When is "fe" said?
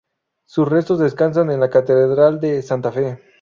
2.91-3.19